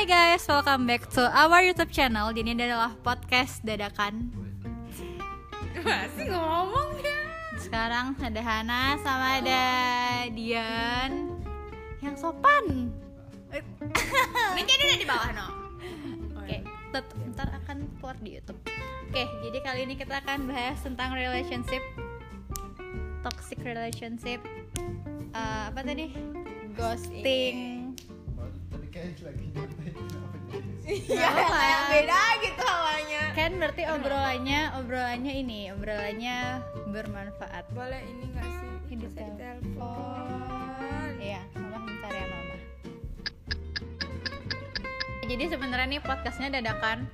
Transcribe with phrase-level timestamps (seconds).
[0.00, 2.32] Hai guys, welcome back to our YouTube channel.
[2.32, 4.32] Ini adalah podcast dadakan.
[5.76, 7.20] Masih ngomong ya
[7.60, 9.60] Sekarang ada Hana sama ada
[10.32, 11.36] Dian
[12.00, 12.88] yang sopan.
[14.56, 15.46] Ini jadi udah di bawah no
[16.40, 16.64] Oke,
[16.96, 18.56] tet- ntar akan keluar di YouTube.
[19.04, 21.84] Oke, jadi kali ini kita akan bahas tentang relationship,
[23.20, 24.40] toxic relationship,
[25.36, 26.08] Eh, apa tadi?
[26.72, 27.79] Ghosting.
[28.90, 30.70] Kayak lagi nyantai kenapa jadi
[31.14, 36.58] Iya kayak beda gitu hawanya Kan berarti obrolannya, obrolannya ini, obrolannya
[36.90, 37.70] bermanfaat.
[37.70, 38.70] Boleh ini gak sih?
[38.90, 39.38] Ini Bisa telepon.
[39.38, 42.56] ditelepon Iya, mama bentar ya mama.
[45.30, 47.06] Jadi sebenarnya nih podcastnya dadakan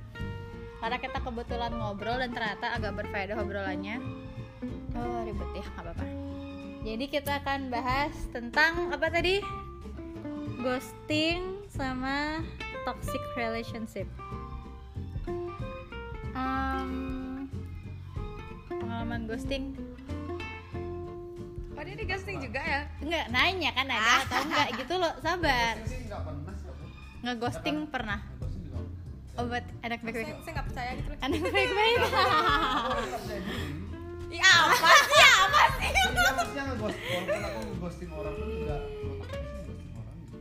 [0.81, 4.01] karena kita kebetulan ngobrol dan ternyata agak berfaedah obrolannya.
[4.97, 6.05] Oh ribet ya, nggak apa-apa.
[6.81, 9.66] Jadi kita akan bahas tentang apa tadi?
[10.57, 12.41] Ghosting sama
[12.81, 14.09] toxic relationship.
[16.33, 16.91] Em,
[18.65, 19.77] pengalaman ghosting.
[21.77, 22.81] Oh dia di ghosting juga ya?
[23.05, 25.77] Enggak, nanya kan ada atau enggak gitu loh, sabar.
[25.77, 26.85] Ghosting nggak pernah sih aku.
[27.21, 28.19] Ngeghosting pernah.
[28.41, 28.85] Ghosting nggak.
[29.37, 30.37] Obat anak Saya, baik-baik.
[30.41, 31.09] saya gak percaya gitu.
[31.21, 31.99] Anak baik-baik.
[32.01, 33.21] Orang nggak
[34.27, 35.21] Iya apa sih?
[35.21, 35.89] Apa sih?
[35.93, 38.75] Iya maksudnya ngeghosting Walaupun aku ngeghosting orang pun juga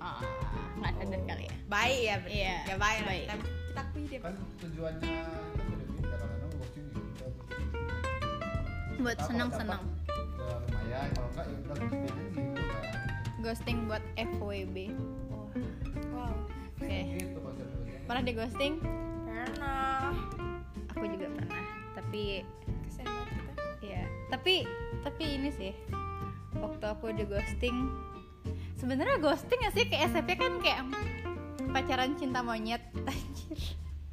[0.09, 0.35] gitu.
[0.57, 1.55] Ah, nggak sadar kali ya?
[1.67, 3.07] Baik ya berarti Iya, Ya baik lah.
[3.07, 3.25] baik.
[3.27, 4.19] Kita, kita akui dia.
[4.21, 5.23] Kan tujuannya itu ya
[8.97, 9.29] Buat dapat,
[10.37, 12.85] Ya lumayan Kalau enggak ya udah ghosting gitu kan.
[13.39, 14.77] Ghosting buat FWB
[15.29, 15.47] Wah,
[16.13, 16.35] Wow.
[16.73, 16.99] Oke.
[17.13, 18.73] Gitu konsep-konsepnya Pernah di ghosting?
[19.23, 20.11] Pernah.
[20.91, 21.63] Aku juga pernah
[21.95, 22.23] Tapi
[22.97, 23.53] banget kita.
[23.85, 24.55] Ya Tapi
[25.03, 25.73] Tapi ini sih
[26.57, 27.77] Waktu aku di ghosting
[28.77, 29.85] Sebenarnya ghosting gak sih?
[29.89, 30.85] Kayak SMP kan kayak
[31.73, 32.85] pacaran cinta monyet.
[33.09, 33.61] Anjir.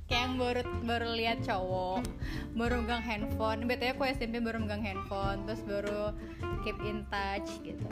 [0.07, 2.03] Kayak yang baru baru lihat cowok
[2.55, 3.67] baru megang handphone.
[3.67, 6.15] Btw aku SMP baru megang handphone terus baru
[6.63, 7.87] keep in touch gitu.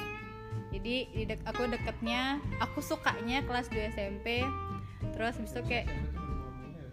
[0.71, 4.47] Jadi aku deketnya aku sukanya kelas 2 SMP
[5.11, 6.85] terus habis itu kayak tuh baru ngomongnya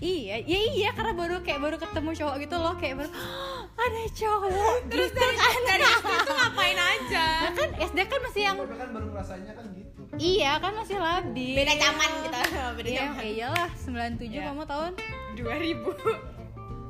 [0.00, 3.10] ya, iya iya iya karena baru kayak baru ketemu cowok gitu loh kayak baru
[3.84, 4.76] ada cowok.
[4.86, 5.34] Terus dari
[5.64, 7.24] Dari SD tuh ngapain aja?
[7.40, 10.00] nah kan SD kan masih yang kan baru ngerasainnya kan gitu.
[10.14, 11.54] Iya kan masih labil.
[11.54, 12.38] Beda zaman gitu.
[12.74, 13.18] Beda iya zaman.
[13.18, 14.42] ya iyalah 97 Iya.
[14.46, 14.92] kamu tahun?
[15.34, 15.90] 2000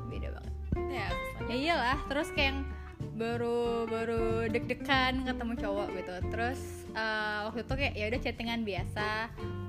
[0.07, 0.53] beda banget.
[0.87, 1.07] Ya
[1.43, 2.59] ya iyalah terus kayak yang
[3.15, 6.15] baru baru deg-degan ketemu cowok gitu.
[6.29, 6.59] Terus
[6.91, 9.09] eh, waktu itu kayak ya udah chattingan biasa.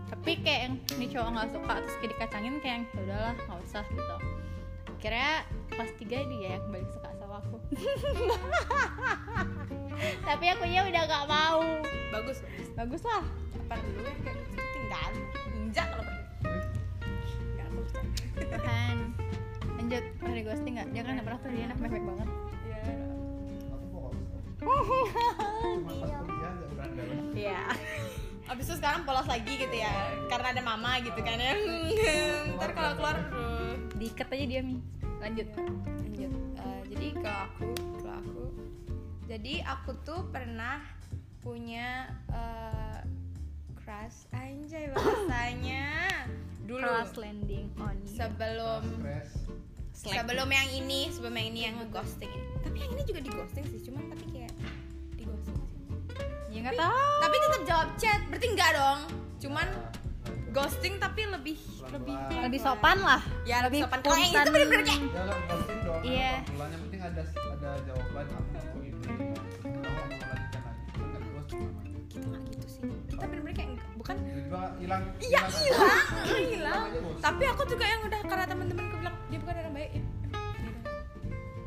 [0.06, 3.60] Tapi kayak yang ini cowok nggak suka terus kayak dikacangin kayak yang ya udahlah nggak
[3.64, 4.16] usah gitu
[5.00, 7.56] kira kelas 3 dia yang balik suka sama aku.
[10.28, 11.60] Tapi aku ya udah nggak mau.
[12.12, 12.38] Bagus.
[12.76, 13.24] Bagus lah.
[13.66, 15.12] Apa dulu ya kayak tinggal
[15.56, 16.24] Injak kalau pergi.
[17.56, 18.96] Gak aku kan
[19.76, 20.88] lanjut pernah di ghosting nggak?
[20.94, 22.28] Dia kan nggak pernah tuh dia anak mewek banget.
[22.66, 22.82] Iya.
[25.86, 26.22] Pas nggak
[26.72, 27.62] berandalan iya.
[28.46, 29.90] Abis itu sekarang polos lagi gitu ya
[30.30, 31.54] Karena ada mama gitu kan ya.
[32.54, 33.45] Ntar kalau keluar.
[33.96, 34.78] Diikat aja dia mi
[35.20, 35.48] lanjut.
[35.56, 36.32] Lanjut.
[36.60, 37.66] Eh, Jadi kalau aku
[38.00, 38.44] Kalau aku
[39.26, 40.84] Jadi aku tuh pernah
[41.40, 43.00] Punya eh,
[43.80, 44.28] Crush.
[44.34, 45.86] Anjay bahasanya.
[46.66, 46.82] Dulu.
[46.82, 48.16] Cross landing on you.
[48.18, 48.82] Sebelum
[49.96, 50.24] Slack.
[50.24, 53.64] Sebelum yang ini Sebelum yang ini yang ghosting ini Tapi yang ini juga di ghosting
[53.72, 54.52] sih Cuman tapi kayak
[55.16, 55.80] Di ghosting sih.
[56.52, 57.12] Ya nggak tahu.
[57.24, 59.00] Tapi tetap jawab chat Berarti enggak dong.
[59.40, 59.66] Cuman
[60.56, 61.56] ghosting tapi lebih
[61.86, 63.20] lebih lebih sopan lah.
[63.44, 64.00] Ya lebih sopan.
[64.00, 66.32] Kalau yang itu bener-bener kayak Ya kan ghosting doang Iya.
[66.48, 70.86] Bulan yang penting ada ada jawaban aku aku ini melanjutkan lagi.
[70.88, 71.56] Kan
[72.08, 72.88] kita nggak gitu sih.
[73.06, 74.16] Kita bener-bener kayak enggak- bukan?
[74.76, 75.02] Hilang.
[75.18, 76.06] Iya hilang.
[76.46, 76.82] hilang.
[77.18, 79.90] Tapi aku juga yang udah karena teman-teman aku bilang dia bukan orang baik.
[79.92, 80.00] Ya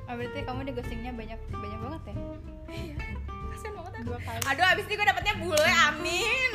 [0.08, 2.14] oh, berarti kamu di ghostingnya banyak banyak banget ya?
[2.68, 2.96] Iya.
[3.54, 4.06] Kasian banget aku.
[4.08, 4.40] Dua kali.
[4.44, 6.52] Aduh abis ini gue dapetnya bule amin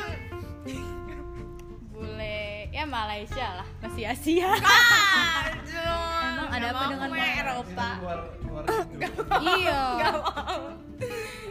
[1.95, 2.67] bule.
[2.69, 3.67] Ya Malaysia lah.
[3.79, 4.51] Masih Asia.
[4.51, 7.89] Aduh, emang ada apa dengan Eropa.
[8.03, 8.63] Luar, luar
[9.55, 9.81] iya.
[9.95, 10.61] nggak mau.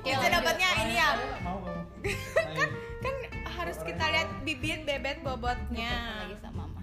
[0.04, 1.10] Ya, dapatnya ini ya?
[2.54, 2.70] Kan
[3.04, 3.14] kan
[3.56, 6.28] harus kita lihat bibit bebet bobotnya.
[6.28, 6.80] Lagi mama.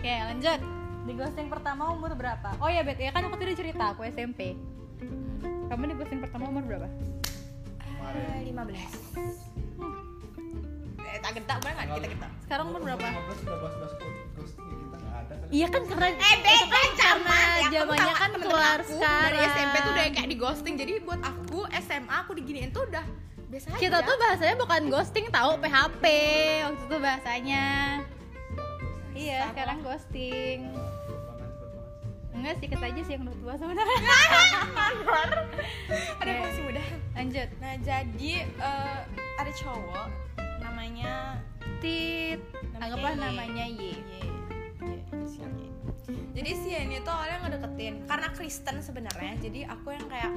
[0.00, 0.14] Oke.
[0.32, 0.60] lanjut.
[1.08, 2.52] Di ghosting pertama umur berapa?
[2.60, 4.56] Oh ya bet ya kan aku tadi cerita aku SMP
[5.68, 6.88] kamu di ghosting pertama umur berapa?
[8.40, 9.47] 15
[11.18, 13.92] kita kita banget kita kita sekarang umur berapa 15 sudah bahas-bahas
[15.48, 17.38] Iya kan karena eh, itu kan karena
[17.72, 19.32] zamannya kan keluar sekarang.
[19.32, 20.74] Dari SMP tuh udah kayak di ghosting.
[20.76, 23.00] Jadi buat aku SMA aku diginiin tuh udah
[23.48, 23.80] biasa aja.
[23.80, 26.04] Kita tuh bahasanya bukan ghosting tahu PHP
[26.68, 27.64] waktu itu bahasanya.
[29.16, 30.58] Iya, sekarang ghosting.
[32.36, 33.98] Enggak sih, kita aja sih yang udah tua sebenarnya.
[36.20, 36.82] Ada masih muda.
[37.16, 37.48] Lanjut.
[37.58, 38.98] Nah, jadi eh,
[39.40, 40.27] ada cowok
[40.78, 41.34] namanya
[41.82, 42.38] tit
[42.70, 43.18] Namanya anggaplah Y.
[43.18, 43.82] namanya Y.
[46.38, 49.34] Jadi si ini tuh awalnya ngedeketin karena Kristen sebenarnya.
[49.42, 50.30] Jadi aku yang kayak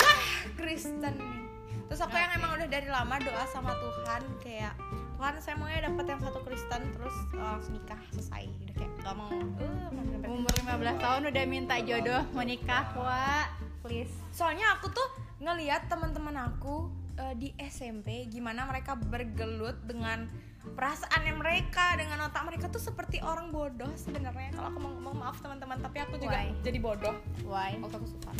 [0.00, 0.24] wah
[0.56, 1.44] Kristen nih.
[1.92, 4.72] Terus aku yang emang udah dari lama doa sama Tuhan kayak
[5.20, 8.48] Tuhan saya maunya dapet yang satu Kristen terus eh, langsung nikah selesai.
[8.48, 13.44] Udah kayak gak mau mau sampai- umur 15 tahun udah minta jodoh menikah wa
[13.84, 15.04] please Soalnya aku tuh
[15.36, 16.88] ngeliat teman-teman aku
[17.22, 20.26] eh, di SMP gimana mereka bergelut dengan
[20.62, 24.54] perasaannya mereka dengan otak mereka tuh seperti orang bodoh sebenarnya.
[24.54, 26.54] Kalau aku mau ngomong maaf teman-teman tapi aku juga Why?
[26.62, 27.14] jadi bodoh.
[27.42, 27.78] Why?
[27.78, 28.32] Waktu aku suka.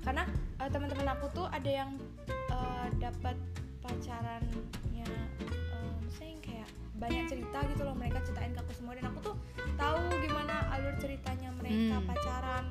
[0.00, 0.24] Karena
[0.58, 1.90] eh, teman-teman aku tuh ada yang
[2.28, 3.36] eh, dapat
[3.80, 8.92] pacarannya eh, maksudnya yang kayak banyak cerita gitu loh mereka ceritain ke aku semua.
[8.96, 9.36] Dan aku tuh
[9.76, 12.06] tahu gimana alur ceritanya mereka Hmm.
[12.08, 12.64] pacaran.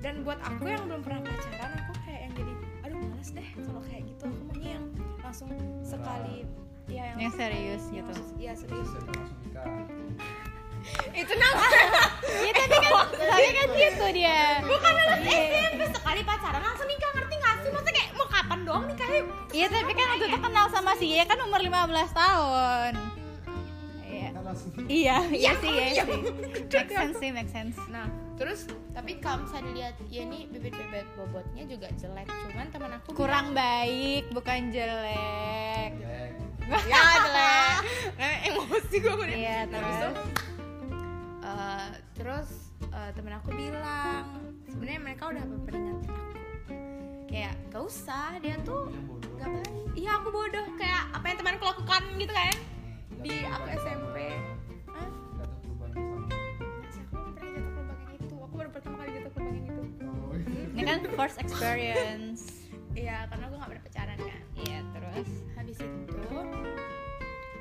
[0.00, 2.54] Dan buat aku yang belum pernah pacaran aku kayak yang jadi
[3.20, 4.24] males deh kalau kayak gitu.
[4.24, 4.84] Aku maunya yang
[5.20, 5.52] langsung
[5.84, 6.48] sekali
[6.88, 8.12] ya yang Yang serius yang gitu.
[8.16, 8.88] langsung- iya serius.
[11.12, 11.60] Itu nama
[12.40, 14.64] Iya tapi kan tapi kan gitu dia.
[14.64, 17.68] Bukan anak SMP sekali pacaran langsung nikah ngerti gak sih?
[17.68, 19.20] Maksudnya kayak mau kapan doang nikahnya
[19.52, 21.84] Iya tapi kan waktu itu kenal sama si Y kan umur 15
[22.16, 22.92] tahun
[24.86, 26.04] Iya Iya, iya sih, iya iya.
[26.06, 26.20] sih.
[26.70, 27.76] Make sense sih, make sense.
[27.88, 33.08] Nah, terus tapi kalau misalnya dilihat ya ini bibit-bibit bobotnya juga jelek, cuman teman aku
[33.14, 35.92] Kurang baik, bukan jelek.
[35.96, 36.32] jelek.
[36.66, 37.76] bilang, ya jelek.
[38.14, 39.36] Nah, emosi gue udah.
[39.36, 40.16] Iya, Nah, terus
[41.40, 42.48] eh, terus
[42.86, 44.24] eh, temen aku bilang
[44.66, 46.30] sebenarnya mereka udah memperingatin aku
[47.26, 48.90] kayak gak usah dia tuh
[49.38, 52.54] gak baik iya aku bodoh kayak apa yang temanku lakukan gitu kan
[53.20, 54.16] di aku SMP
[54.86, 55.08] Hah?
[55.36, 56.26] Jatuh ke lubang yang sama.
[56.86, 59.38] Sih, aku belum pernah jatuh ke lubang yang itu aku baru pertama kali jatuh ke
[59.38, 60.62] lubang yang itu Oh, iya.
[60.70, 62.42] ini kan first experience.
[62.92, 66.16] iya karena aku gak pernah pacaran kan Iya, terus habis itu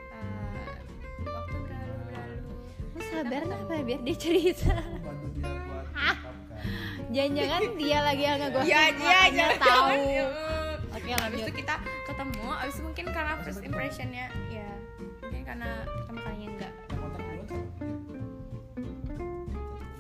[0.10, 0.78] eh,
[1.24, 2.38] waktu berlalu berlalu
[2.90, 4.74] lu sabar lah Pak, biar dia cerita.
[7.10, 9.88] Jangan-jangan dia lagi yang ngeghosting Iya, dia makanya jangan- tahu.
[9.90, 10.78] jangan.
[10.90, 11.48] Oke, habis lanjut.
[11.48, 14.69] itu kita ketemu habis itu mungkin karena first impressionnya ya
[15.24, 16.74] mungkin karena pertama kalinya enggak.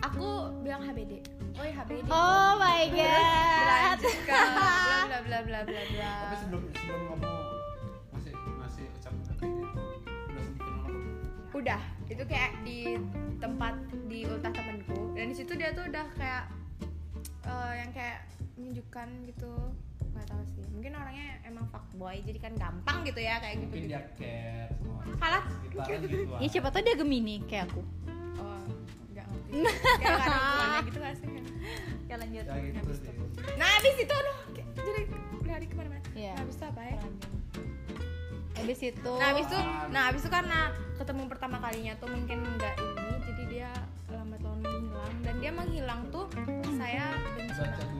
[0.10, 0.28] Aku
[0.66, 1.22] bilang HBD
[1.60, 4.00] oh ya HBD Oh my god.
[4.28, 4.44] bla
[5.06, 6.13] bla bla bla bla bla.
[6.24, 7.34] Tapi sebelum sebelum kamu
[8.16, 9.63] masih masih ucapin apa ini,
[10.31, 11.57] udah sempet kenal apa?
[11.60, 11.81] udah.
[12.10, 12.80] Itu kayak di
[13.40, 13.75] tempat
[14.07, 16.46] di ultah temenku dan di situ dia tuh udah kayak
[17.46, 18.19] eh, yang kayak
[18.60, 19.54] menunjukkan gitu
[20.15, 20.63] nggak tahu sih.
[20.73, 24.71] Mungkin orangnya emang fuckboy jadi kan gampang gitu ya kayak gitu Mungkin gitu dia care
[25.19, 25.44] Halah.
[25.59, 26.33] sekitaran gitu.
[26.39, 27.81] Ya siapa tahu dia Gemini kayak aku.
[28.39, 28.61] oh
[29.11, 29.51] nggak ngerti.
[30.00, 31.29] Kayak ada gitu gak sih?
[32.09, 32.45] Ya lanjut.
[32.45, 33.00] Ya gitu Habis
[33.59, 35.01] nah habis itu aduh kayak jadi
[35.50, 36.01] lari ke mana-mana.
[36.15, 36.31] Iya.
[36.35, 36.97] nah, habis itu apa ya?
[38.59, 39.59] Habis itu nah habis itu
[39.89, 40.59] nah habis itu karena
[41.00, 43.71] ketemu pertama kalinya tuh mungkin nggak ini jadi dia
[44.12, 45.13] lambat laun menghilang.
[45.23, 46.25] Dan dia menghilang tuh
[46.75, 47.05] saya
[47.36, 47.99] benci banget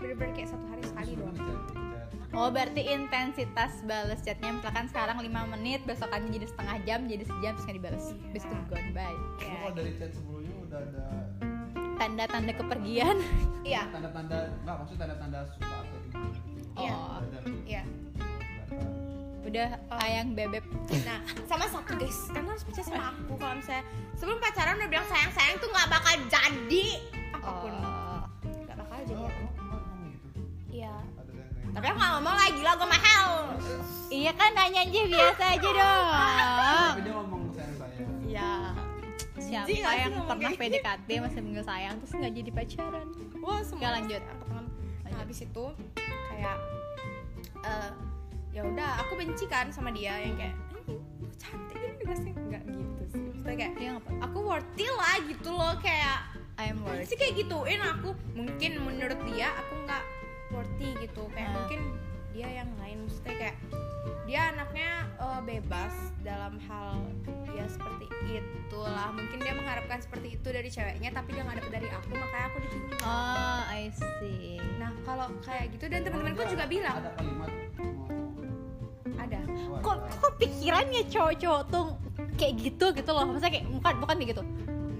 [0.00, 1.36] bener-bener kayak satu hari sekali doang.
[2.30, 7.52] Oh berarti intensitas balas chatnya misalkan sekarang 5 menit besokannya jadi setengah jam jadi sejam
[7.58, 8.06] terus nggak dibales.
[8.06, 8.22] Iya.
[8.30, 9.18] Habis itu gone bye.
[9.42, 11.04] Kalau dari chat sebelumnya udah ada
[12.00, 13.18] Tanda-tanda kepergian.
[13.60, 13.92] Iya.
[13.92, 16.80] Tanda-tanda enggak maksud tanda-tanda suka atau gimana gitu.
[16.80, 16.94] Iya.
[16.96, 17.20] Oh.
[17.20, 17.82] Udah iya.
[19.40, 19.68] Udah
[20.00, 20.64] ayang bebek
[21.04, 22.18] nah sama satu guys.
[22.32, 23.84] Karena harus percaya sama aku kalau misalnya
[24.16, 26.86] sebelum pacaran udah bilang sayang sayang tuh nggak bakal jadi
[27.36, 27.74] apa pun.
[27.84, 27.99] Oh.
[31.80, 33.26] Tapi aku nggak ngomong lagi lah gue mahal
[34.10, 36.06] Iya kan nanya aja biasa aja dong
[36.90, 38.02] Tapi dia ngomong sayang saya.
[38.26, 38.50] Ya
[39.40, 40.60] Siapa Jijik nggak sih yang pernah gitu?
[40.60, 43.06] PDKT masih manggil sayang terus nggak jadi pacaran
[43.40, 44.20] wah semua Ya, lanjut.
[44.22, 44.66] angkat tangan.
[45.00, 45.64] nah habis itu
[46.28, 46.56] kayak
[47.62, 47.90] eh,
[48.50, 51.00] ya udah aku benci kan sama dia yang kayak "Eh, lu
[51.34, 54.10] cantik ini juga sih nggak gitu sih Maksudnya kayak Dia ngapa?
[54.20, 56.18] aku worthy lah gitu loh kayak
[56.56, 60.02] I'm worth sih kayak gituin aku mungkin menurut dia aku nggak
[60.50, 61.22] worthy gitu.
[61.30, 61.56] Kayak Hmm.
[61.56, 61.80] mungkin
[62.30, 62.96] dia yang lain.
[63.04, 63.56] Maksudnya kayak
[64.24, 67.02] dia anaknya eh, bebas dalam hal
[67.50, 69.10] ya seperti itulah.
[69.10, 72.58] Mungkin dia mengharapkan seperti itu dari ceweknya tapi dia nggak dapet dari aku makanya aku
[72.62, 72.98] ditinggal.
[73.02, 74.56] Oh I see.
[74.76, 78.06] Nah kalau kayak gitu dan teman-temanku Ada- juga bilang Ada kalimat mau
[79.16, 79.38] ada.
[79.68, 81.86] Oh, Kok, kok pikirannya cowok-cowok tuh
[82.36, 83.24] kayak gitu gitu loh.
[83.26, 84.42] Maksudnya kayak bukan, bukan kayak gitu.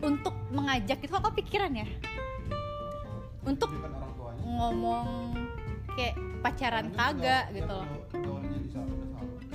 [0.01, 1.85] Untuk mengajak gitu kok pikirannya
[3.43, 4.20] Untuk Bukan orang tuanya.
[4.61, 5.33] Ngomong
[5.91, 7.89] kayak pacaran kagak gitu loh.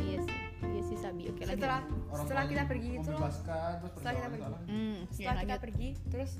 [0.01, 1.29] iya sih iya sih sabi.
[1.29, 1.61] Oke lanjut.
[1.61, 1.81] Setelah
[2.15, 4.45] setelah kita pergi itu setelah kita pergi.
[4.65, 5.59] hmm ya, setelah kita lanjut.
[5.61, 6.31] pergi terus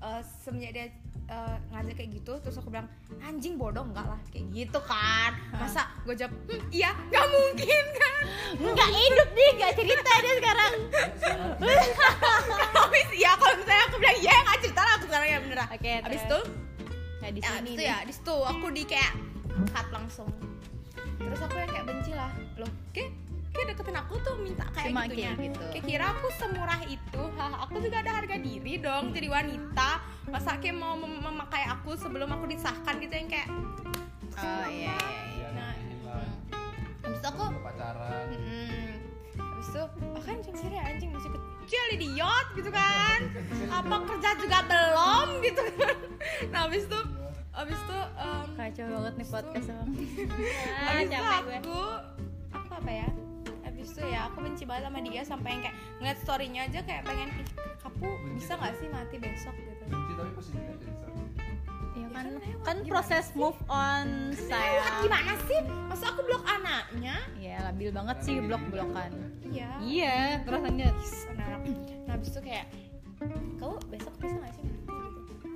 [0.00, 0.86] eh, semenjak dia
[1.24, 2.86] eh, ngajak kayak gitu terus aku bilang
[3.20, 4.20] anjing bodoh enggak lah.
[4.30, 5.32] Kayak gitu kan.
[5.52, 8.22] Masa gue jawab "Hmm, iya nggak mungkin kan.
[8.54, 10.72] Nggak hidup nih nggak cerita dia sekarang.
[12.72, 15.92] Habis iya kalau misalnya aku bilang iya nggak cerita lah aku sekarang ya beneran Oke,
[16.00, 16.26] habis terus.
[16.26, 16.40] itu
[17.22, 18.34] nah di ya sini itu ya di situ.
[18.34, 19.12] Aku di kayak
[19.70, 20.26] cut langsung.
[21.16, 22.34] Terus aku yang kayak benci lah.
[22.58, 23.14] Loh kayak
[23.52, 25.32] kayak deketin aku tuh minta kayak Cuma gitunya.
[25.32, 25.64] kayak gitu.
[25.70, 27.22] kayak kira aku semurah itu.
[27.32, 29.90] Hah, aku juga ada harga diri dong jadi wanita.
[30.26, 33.48] Masa kayak mau mem- memakai aku sebelum aku disahkan gitu yang kayak
[34.32, 34.96] oh iya iya iya.
[35.32, 36.24] Iya, Nah, inilah.
[37.02, 38.26] habis itu aku pacaran.
[38.32, 38.90] Mm-mm.
[39.36, 43.18] Habis itu, oh kan anjing sih anjing masih kecil idiot gitu kan.
[43.70, 45.96] Apa kerja juga belum gitu kan.
[46.50, 47.00] Nah habis itu,
[47.52, 49.90] habis itu em, kacau banget nih podcast emang.
[50.82, 51.56] Habis itu gue.
[51.58, 51.78] aku,
[52.52, 53.08] aku apa ya
[53.62, 57.02] Habis itu ya aku benci banget sama dia sampai yang kayak ngeliat storynya aja kayak
[57.02, 57.48] pengen Ih
[57.82, 59.54] kapu bisa gak sih mati besok?
[59.58, 59.82] gitu.
[59.90, 60.58] Benci tapi pasti
[62.12, 62.26] kan,
[62.62, 65.00] kan proses move on saya.
[65.00, 65.60] gimana sih?
[65.88, 67.16] Masa aku blok anaknya?
[67.34, 69.12] Iya, labil banget sih blok-blokan.
[69.42, 70.94] Iya Iya, terus lanjut.
[71.34, 71.56] nah,
[72.06, 72.66] nah habis itu kayak
[73.56, 74.66] kamu besok bisa gak sih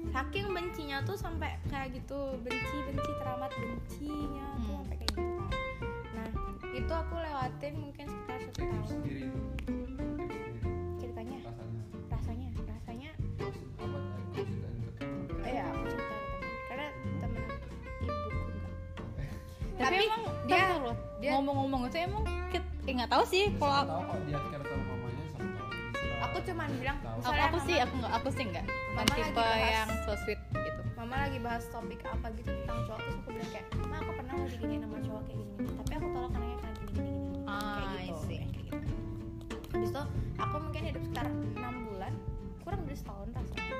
[0.08, 4.76] saking bencinya tuh sampai kayak gitu benci benci teramat bencinya tuh Hmm.
[4.80, 5.50] sampai kayak gitu kan
[6.14, 6.28] nah
[6.70, 8.98] itu aku lewatin mungkin sekitar satu tahun
[10.96, 11.38] ceritanya
[19.86, 20.96] Tapi, Tapi emang dia- dia, loh.
[21.16, 22.24] dia- ngomong-ngomong itu emang
[22.82, 25.68] eh nggak tahu sih kalau sama tahu kok dia care sama mamanya sama tahu.
[25.92, 26.14] Bisa.
[26.20, 29.70] aku cuman bilang aku, aku sih aku nggak aku sih nggak Mama Bukan tipe bahas.
[29.72, 33.50] yang so sweet gitu mama lagi bahas topik apa gitu tentang cowok terus aku bilang
[33.52, 36.46] kayak ma aku pernah lagi gini sama cowok kayak gini, gini tapi aku tolak karena
[36.46, 37.10] gini gini gini
[37.44, 38.74] Ah, kayak I gitu kayak gitu
[39.68, 40.02] habis itu
[40.36, 42.12] aku mungkin hidup sekitar enam bulan
[42.60, 43.74] kurang dari setahun rasanya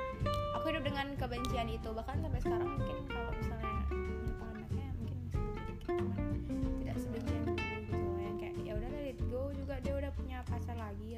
[0.53, 3.66] aku hidup dengan kebencian itu bahkan sampai sekarang mungkin kalau misalnya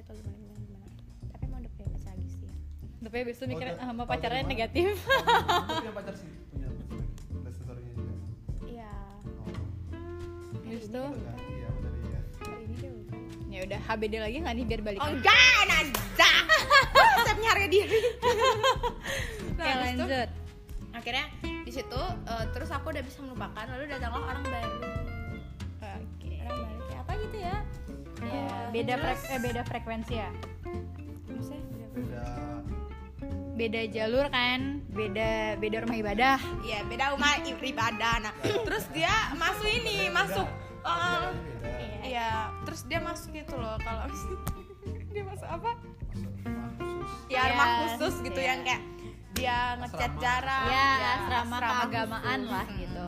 [0.10, 0.86] atau gimana gimana gimana
[1.30, 2.54] tapi emang udah punya pacar lagi sih ya
[3.00, 6.68] tapi habis itu mikirnya Oh, sama pacarnya negatif Kamu punya pacar sih, punya
[7.54, 8.14] story-nya juga.
[8.66, 8.92] iya
[9.40, 9.54] Oh.
[10.60, 12.20] habis itu Udah ya, udah iya.
[12.50, 12.92] udah
[13.50, 15.36] ya udah HBD lagi nggak nih biar balik Oh enggak,
[15.66, 16.32] Nanda.
[16.90, 18.02] Konsepnya harga diri.
[19.50, 20.30] Oke habis itu, lanjut
[20.92, 21.26] akhirnya
[21.64, 24.89] di situ eh, terus aku udah bisa melupakan lalu datanglah orang baru.
[28.30, 30.30] Ya Eh, beda frek eh, beda frekuensi ya
[31.26, 32.64] Maksudnya beda-
[33.52, 38.14] Beda beda jalur kan beda beda rumah ibadah Iya, beda umat ibadah.
[38.22, 38.34] Nah,
[38.64, 40.48] terus dia masuk ini, masuk
[40.80, 41.20] eh,
[41.60, 42.00] beda.
[42.02, 42.30] Iya,
[42.64, 44.08] terus dia masuk gitu loh kalau
[45.14, 45.72] dia masuk apa?
[45.76, 47.10] Masuk rumah khusus.
[47.28, 48.48] Ya rumah khusus gitu iya.
[48.48, 48.84] yang kayak
[49.32, 50.66] dia ngecat jarang.
[50.66, 52.50] ya Iya, asrama keagamaan khusus.
[52.50, 53.06] lah gitu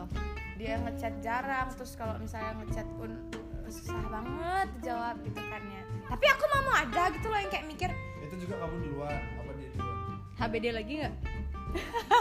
[0.62, 3.18] dia ngechat jarang terus kalau misalnya ngechat pun
[3.66, 5.82] susah banget jawab gitu kan ya.
[6.06, 7.90] Tapi aku mau mau aja gitu loh yang kayak mikir
[8.22, 9.98] Itu juga kamu duluan, apa dia duluan?
[10.38, 11.16] HBD lagi nggak?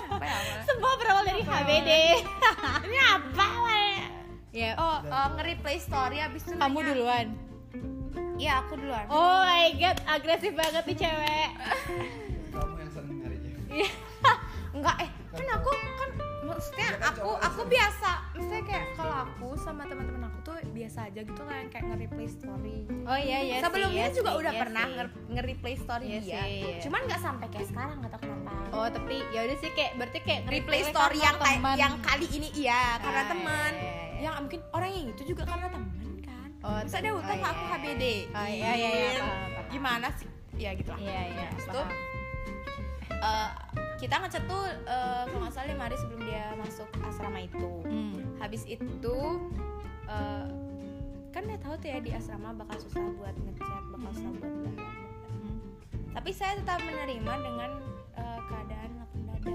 [0.08, 1.90] Apa ya semua berawal dari HBD
[2.88, 3.46] ini apa
[4.50, 6.88] ya oh eh, nge-replay story abis itu kamu nanya.
[6.90, 7.26] duluan?
[8.40, 9.04] Iya aku duluan.
[9.12, 11.50] Oh my god agresif banget nih cewek.
[12.56, 13.52] Kamu yang sering nyarinya.
[13.68, 13.90] Iya.
[14.80, 16.09] enggak eh kan aku kan
[16.60, 21.20] maksudnya kan aku aku biasa maksudnya kayak kalau aku sama teman-teman aku tuh biasa aja
[21.22, 22.78] gitu kan kayak nge-replay story.
[23.02, 24.94] Oh iya iya sih, sebelumnya iya juga sih, udah iya pernah sih.
[24.94, 26.28] nge- nge-replay story Iya dia.
[26.36, 26.76] sih, iya.
[26.80, 28.52] cuman nggak sampai kayak sekarang nggak tahu kenapa.
[28.70, 32.48] Oh tapi ya udah sih kayak berarti kayak replay story yang kayak yang kali ini
[32.54, 33.72] iya karena Ah, teman.
[33.72, 34.20] iya, iya, iya.
[34.20, 35.88] yang mungkin orang yang itu juga karena teman
[36.20, 36.48] kan.
[36.60, 37.72] Oh, bisa dia oh, utang iya, aku iya.
[37.72, 39.64] HBD oh iya iya iya paham.
[39.70, 40.28] gimana sih?
[40.54, 41.00] Ya gitu lah.
[41.00, 41.66] Iya iya Habis
[43.20, 43.50] eh,
[43.96, 48.16] kita ngechat tuh eh, kalau nggak salah lima hari sebelum dia masuk asrama itu Hmm.
[48.38, 49.16] habis itu
[50.06, 50.46] eh,
[51.30, 54.72] kan dia tahu tuh ya di asrama bakal susah buat ngechat bakal susah buat bla.
[55.30, 55.56] Hmm.
[56.10, 57.70] tapi saya tetap menerima dengan
[58.14, 59.52] eh, keadaan lapang dada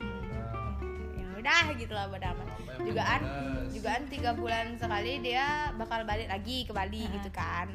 [0.00, 0.74] Nah,
[1.14, 3.20] ya udah gitu lah bodo amat yang jugaan
[3.68, 7.12] jugaan tiga bulan sekali dia bakal balik lagi ke Bali Ah.
[7.12, 7.68] gitu kan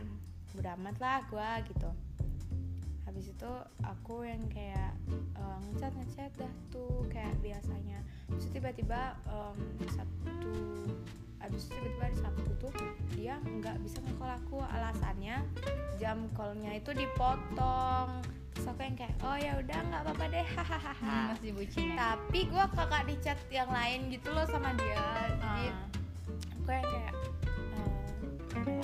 [0.51, 1.89] bodo amat lah gua gitu
[3.15, 4.91] habis itu aku yang kayak
[5.39, 8.03] eh, ngechat ngechat dah tuh kayak biasanya.
[8.27, 9.55] Terus tiba-tiba em,
[9.88, 10.51] sabtu
[11.39, 12.74] habis itu tiba-tiba di sabtu tuh
[13.15, 14.60] dia nggak bisa nge-call aku.
[14.67, 15.48] Alasannya
[15.95, 18.19] jam callnya itu dipotong.
[18.51, 20.48] Terus aku yang kayak oh ya udah nggak apa-apa deh.
[20.51, 20.93] Hahaha.
[21.00, 22.19] Hmm, masih bucin ya?
[22.19, 25.07] Tapi gue kakak di chat yang lain gitu loh sama dia.
[25.31, 25.88] Jadi Ah.
[26.60, 27.13] aku yang kayak
[28.60, 28.84] eh,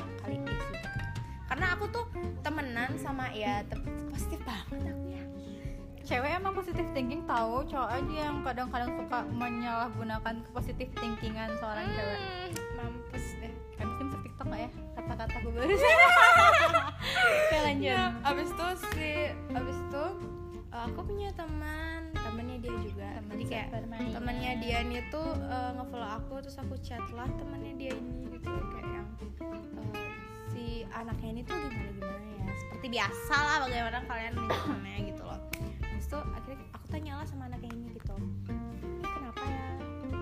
[1.61, 2.05] karena aku tuh
[2.41, 3.77] temenan sama ya te-
[4.09, 5.23] positif banget aku ya.
[6.01, 12.17] Cewek emang positif thinking tahu cowok aja yang kadang-kadang suka menyalahgunakan positif thinkingan seorang cewek.
[12.17, 12.49] Hmm,
[12.81, 13.53] mampus deh.
[13.77, 14.69] Habis itu tiktok gak ya?
[14.97, 15.85] Kata-kata gue barusan
[17.29, 17.93] oke lanjut.
[17.93, 19.09] Ya, abis itu si
[19.53, 20.05] abis itu
[20.65, 22.09] eh, aku punya teman.
[22.17, 23.07] Temennya dia juga.
[23.21, 24.13] Teman jadi kayak sepermainan.
[24.17, 28.49] temannya dia ini tuh eh, ngefollow aku terus aku chat lah temannya dia ini gitu.
[28.49, 29.07] Kayak yang
[29.45, 30.09] eh,
[30.51, 32.51] si anaknya ini tuh gimana gimana ya?
[32.59, 35.39] Seperti biasa lah bagaimana kalian menjalannya gitu loh.
[35.81, 38.15] Habis itu akhirnya aku tanya lah sama anaknya ini gitu.
[38.51, 39.67] "Ini kenapa ya?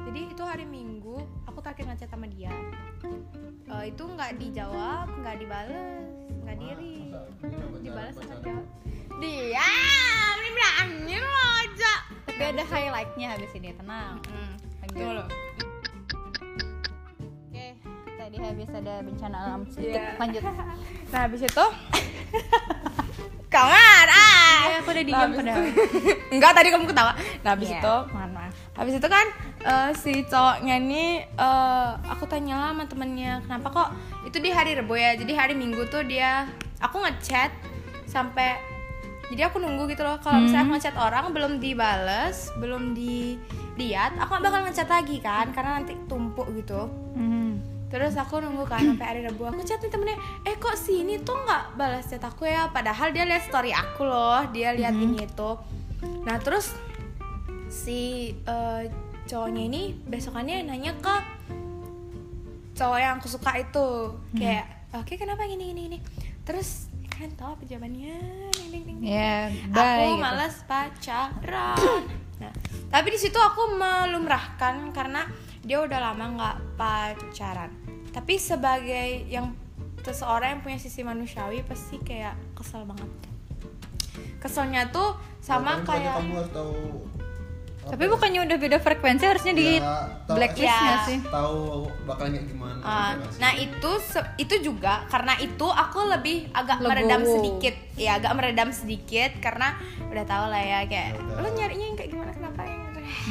[0.09, 1.17] Jadi itu hari minggu
[1.49, 2.53] aku terakhir ngechat sama dia.
[3.69, 6.05] Eh, itu nggak dijawab nggak dibales
[6.41, 7.13] nggak diri
[7.85, 8.65] dibalas sama jawab
[9.21, 9.69] dia.
[10.39, 11.93] ini bilangnya lo aja
[12.25, 14.17] tapi ada highlightnya habis ini tenang.
[14.25, 14.53] Hmm.
[14.81, 15.27] lanjut loh.
[18.29, 19.61] Tadi habis ada bencana alam.
[19.65, 20.13] Sedikit Iya.
[20.15, 20.41] lanjut.
[21.11, 21.65] Nah habis itu
[23.49, 24.61] kamar ah!
[24.69, 25.63] Ya aku udah Nah, diem habis padahal.
[26.29, 27.13] enggak tadi kamu ketawa.
[27.41, 28.53] Nah habis Iya, itu mohon maaf.
[28.77, 29.25] Habis itu kan
[29.59, 33.89] eh, si cowoknya ini eh, aku tanya lah sama temennya kenapa kok
[34.23, 35.17] itu di hari Rebo ya?
[35.17, 36.45] Jadi hari Minggu tuh dia
[36.77, 37.49] aku ngechat
[38.05, 38.61] sampai
[39.27, 40.21] jadi aku nunggu gitu loh.
[40.21, 45.49] Kalau misalnya aku ngechat orang belum dibales belum dilihat aku bakal ngechat lagi kan?
[45.49, 46.85] Karena nanti tumpuk gitu
[47.89, 51.17] Terus aku nunggu kan sampai hari Rabu aku chat nih temennya, eh kok si ini
[51.25, 52.69] tuh nggak balas chat aku ya?
[52.69, 55.51] Padahal dia lihat story aku loh, dia lihat ini itu.
[56.21, 56.77] Nah terus
[57.65, 58.83] si eh,
[59.25, 61.15] cowoknya ini besokannya nanya ke
[62.77, 63.89] cowok yang aku suka itu,
[64.37, 65.97] kayak oke kenapa gini gini gini.
[66.45, 68.15] Terus kalian tahu apa jawabannya?
[68.55, 68.97] Ding, ding, ding.
[69.03, 70.21] ya Aku gitu.
[70.21, 71.75] malas pacaran.
[72.39, 72.55] Nah,
[72.87, 75.27] tapi di situ aku melumrahkan karena
[75.59, 77.67] dia udah lama nggak pacaran.
[78.09, 79.53] Tapi sebagai yang
[79.99, 83.09] seseorang yang punya sisi manusiawi pasti kayak kesel banget.
[84.37, 86.75] Keselnya tuh sama Nah, kayak kamu harus tahu
[87.81, 90.77] tapi bukannya udah beda frekuensi harusnya di Ya, tahu- blacklist Ya.
[90.77, 91.57] nggak sih tahu
[92.05, 93.91] bakalnya kayak gimana Uh, gitu nah itu
[94.37, 96.89] itu juga karena itu aku lebih agak Legowo.
[96.93, 99.73] meredam sedikit ya agak meredam sedikit karena
[100.05, 102.78] udah tau lah ya kayak Ya lo nyarinya yang kayak gimana kenapa yang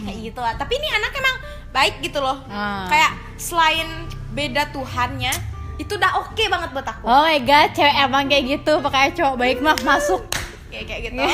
[0.03, 0.55] kayak gitu lah.
[0.55, 1.37] Tapi ini anak emang
[1.69, 2.39] baik gitu loh.
[2.47, 2.87] Ah.
[2.87, 3.87] kayak selain
[4.33, 5.33] beda Tuhannya
[5.79, 7.05] itu udah oke banget buat aku.
[7.07, 8.73] Oh my god cewek emang kayak gitu.
[8.79, 10.23] Pakai cowok baik mah masuk.
[10.69, 11.23] Kayak kayak gitu.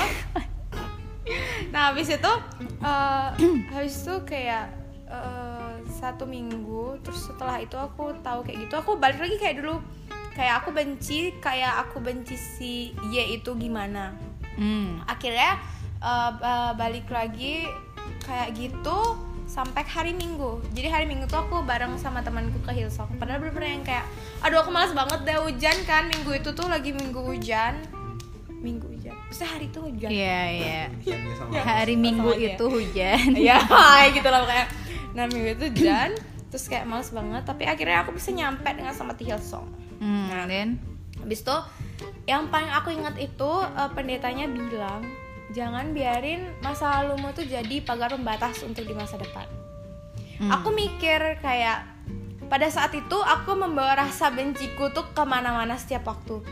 [1.73, 2.33] Nah habis itu
[2.85, 3.29] eh,
[3.73, 4.69] habis itu kayak
[5.09, 9.81] eh, satu minggu terus setelah itu aku tahu kayak gitu aku balik lagi kayak dulu.
[10.37, 12.73] Kayak aku benci kayak aku benci si
[13.11, 14.13] Y itu gimana.
[14.55, 15.03] Hmm.
[15.09, 15.59] akhirnya
[15.99, 17.67] eh, ba- balik lagi
[18.23, 18.99] kayak gitu
[19.45, 20.59] sampai hari Minggu.
[20.73, 23.21] Jadi hari Minggu tuh aku bareng sama temanku ke Hillsong.
[23.21, 24.05] Padahal bener-bener yang kayak,
[24.41, 26.09] aduh aku malas banget deh hujan kan.
[26.09, 27.77] Minggu itu tuh lagi minggu hujan.
[28.65, 29.13] Minggu hujan.
[29.29, 30.09] Terus hari itu hujan.
[30.09, 33.61] iya iya Iya, sama hari minggu itu hujan Iya,
[34.17, 34.69] gitu lah kayak.
[35.13, 36.17] Nah minggu itu hujan.
[36.49, 37.43] Terus kayak males banget.
[37.45, 39.67] Tapi akhirnya aku bisa nyampe dengan sama di Hillsong.
[40.01, 40.69] hmm, dan
[41.21, 41.57] Habis itu
[42.25, 45.05] yang paling aku ingat itu eh, pendetanya bilang
[45.55, 49.47] jangan biarin masa lalumu tuh jadi pagar pembatas untuk di masa depan.
[50.37, 50.51] Hmm.
[50.53, 51.87] Aku mikir kayak
[52.45, 56.43] pada saat itu aku membawa rasa benciku tuh ke mana-mana setiap waktu.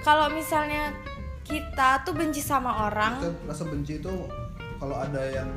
[0.00, 0.94] Kalau misalnya
[1.42, 4.12] kita tuh benci sama orang, Rasa- rasa benci itu
[4.76, 5.50] kalau ada yang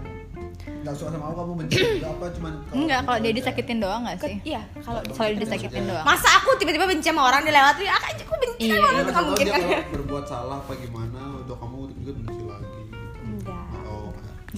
[0.57, 4.17] nggak suka sama aku kamu benci nggak apa cuman enggak kalau dia disakitin doang nggak
[4.19, 8.67] sih iya kalau kalau disakitin doang masa aku tiba-tiba benci sama orang dilewati, aku benci
[8.67, 9.59] Iya, sama Ya, orang itu nggak kamu mungkin kan?
[9.59, 12.79] kalau berbuat salah apa gimana untuk kamu juga benci lagi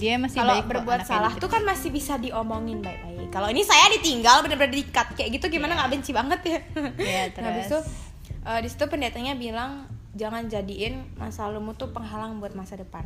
[0.00, 1.44] dia masih kalau berbuat salah dikit.
[1.44, 3.28] tuh kan masih bisa diomongin baik-baik.
[3.28, 6.58] Kalau ini saya ditinggal bener-bener dikat kayak gitu gimana nggak benci banget ya?
[6.96, 7.84] Iya, Nah, habis terus?
[7.84, 13.04] itu eh, di situ pendetanya bilang jangan jadiin masa lalumu tuh penghalang buat masa depan.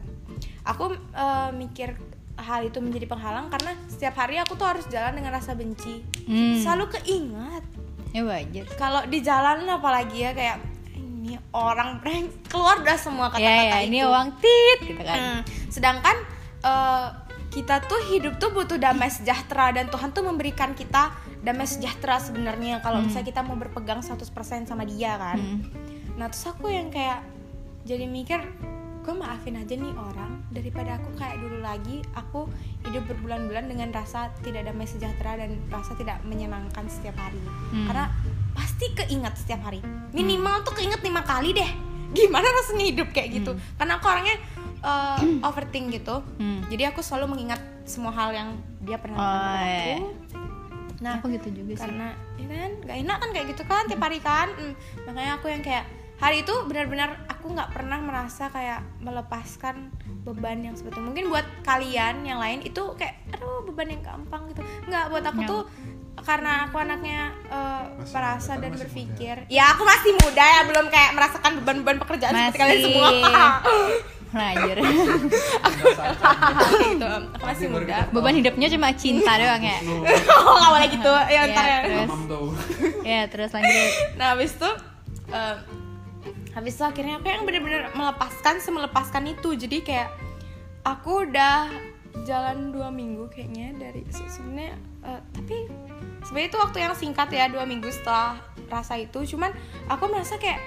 [0.64, 1.98] Aku eh, mikir
[2.35, 6.00] hal itu menjadi penghalang karena setiap hari aku tuh harus jalan dengan rasa benci.
[6.24, 6.57] Hmm.
[6.57, 7.64] Selalu keingat
[8.11, 10.62] ya wajar kalau di jalan apalagi ya kayak
[10.94, 13.87] ini orang prank keluar udah semua ya kata-kata ya itu.
[13.90, 16.16] ini uang tit gitu kan Hmm, sedangkan
[16.64, 17.09] eh,
[17.55, 22.83] kita tuh hidup tuh butuh damai sejahtera dan Tuhan tuh memberikan kita damai sejahtera sebenarnya
[22.83, 24.27] kalau misalnya kita mau berpegang 100%
[24.66, 25.38] sama dia kan.
[25.38, 25.62] Hmm.
[26.18, 27.22] Nah, terus aku yang kayak
[27.87, 28.42] jadi mikir
[29.05, 32.48] gue maafin aja nih orang daripada aku kayak dulu lagi aku
[32.88, 37.37] hidup berbulan-bulan dengan rasa tidak damai sejahtera dan rasa tidak menyenangkan setiap hari.
[37.70, 37.87] Hmm.
[37.87, 38.09] karena
[38.57, 39.85] pasti keinget setiap hari.
[40.16, 41.70] Minimal tuh keinget lima kali deh.
[42.16, 43.53] Gimana rasanya hidup kayak gitu?
[43.77, 44.40] Karena aku orangnya
[44.84, 45.18] uh,
[45.48, 46.20] overthink gitu.
[46.36, 46.60] Hmm.
[46.68, 48.48] jadi aku selalu mengingat semua hal yang
[48.80, 49.64] dia pernah Oh, lakukan.
[49.64, 49.96] iya.
[49.96, 50.08] aku
[50.94, 51.80] nah aku gitu juga sih.
[51.82, 52.70] karena ya kan?
[52.82, 54.48] Gak enak kan kayak gitu kan tiap hari kan?
[54.50, 54.72] Hmm,
[55.04, 59.90] makanya aku yang kayak hari itu benar-benar aku nggak pernah merasa kayak melepaskan
[60.22, 61.04] beban yang sebetulnya.
[61.04, 64.62] Mungkin buat kalian yang lain itu kayak aduh beban yang gampang gitu.
[64.86, 65.62] Nggak buat aku Yang- tuh
[66.14, 67.20] karena aku anaknya
[67.50, 69.36] uh, Masih muda, dan masih berpikir.
[69.50, 72.86] Ya aku masih muda ya belum kayak merasakan beban-beban pekerjaan seperti kalian Masih.
[72.86, 73.10] semua
[74.44, 74.82] Kayak
[76.90, 77.96] gitu aku masih muda.
[78.10, 79.78] beban hidupnya cuma cinta doang ya?
[79.80, 80.02] Oh.
[80.56, 81.12] Nggak boleh gitu.
[81.24, 81.78] Ya Ya, ntar ya.
[81.80, 82.10] terus.
[83.06, 83.90] Ya terus lanjut.
[84.14, 84.70] Nah habis itu
[85.30, 85.56] eh,
[86.52, 89.54] habis itu akhirnya aku yang bener-bener melepaskan semelepaskan itu.
[89.54, 90.08] Jadi kayak
[90.82, 91.68] aku udah
[92.22, 95.56] jalan dua minggu kayaknya dari se- sebenarnya eh, tapi
[96.22, 99.20] sebenarnya itu waktu yang singkat ya dua minggu setelah rasa itu.
[99.28, 99.52] Cuman
[99.86, 100.58] aku merasa kayak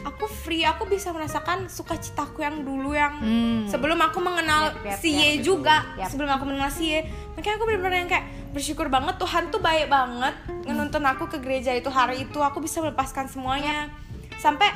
[0.00, 3.64] aku free aku bisa merasakan sukacitaku yang dulu yang Hmm.
[3.64, 5.84] sebelum aku mengenal Yap, yap, si Ye juga.
[5.94, 6.08] Yap.
[6.08, 9.86] sebelum aku mengenal si Ye makanya aku benar-benar yang kayak bersyukur banget Tuhan tuh baik
[9.86, 12.38] banget ngenuntun aku ke gereja itu hari itu.
[12.38, 13.92] Aku bisa melepaskan semuanya.
[14.36, 14.72] Sampai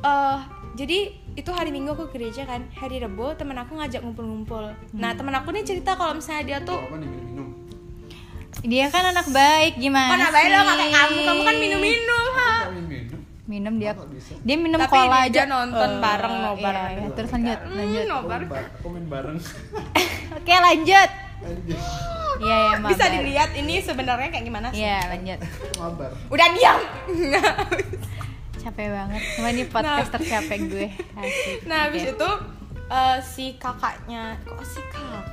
[0.00, 0.38] eh
[0.72, 0.98] jadi
[1.32, 4.70] itu hari minggu aku ke gereja kan hari rebo temen aku ngajak ngumpul-ngumpul.
[4.92, 7.48] Nah temen aku nih cerita kalau misalnya dia tuh apa nih minum
[8.60, 10.60] dia kan anak baik gimana mana baik lo sih?
[10.60, 11.18] nggak kayak kamu.
[11.24, 12.19] Kamu kan minum-minum
[13.50, 14.38] minum dia bisa?
[14.38, 15.42] dia minum Tapi cola dia aja.
[15.44, 17.08] nonton Eh, bareng nobar iya, iya.
[17.10, 18.00] terus lanjut Hmm, lanjut.
[18.00, 18.40] Aku nobar
[18.86, 19.38] main bareng.
[20.38, 21.10] Oke lanjut.
[22.38, 23.14] Iya ya bisa mabar.
[23.18, 24.80] dilihat ini sebenarnya kayak gimana sih?
[24.80, 25.38] Iya lanjut.
[25.76, 26.10] Mabar.
[26.28, 26.78] Udah diam.
[28.56, 29.22] Capek banget.
[29.34, 30.88] Cuma ini podcast tercapek gue.
[31.16, 31.64] Asik.
[31.64, 32.12] Nah habis Oke.
[32.14, 32.30] itu
[32.88, 35.24] eh, si kakaknya kok si kakak?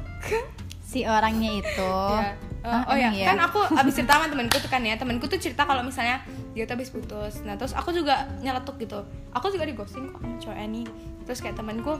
[0.81, 1.93] si orangnya itu.
[2.15, 2.33] Ya,
[2.67, 4.95] Ah, oh ya, kan aku abis cerita sama temenku tuh kan ya.
[4.95, 6.19] Temenku tuh cerita kalau misalnya
[6.57, 7.45] dia tuh abis putus.
[7.45, 9.05] Nah terus aku juga nyeletuk gitu.
[9.37, 10.83] Aku juga di ghosting kok sama cowok ini
[11.27, 11.99] terus kayak temanku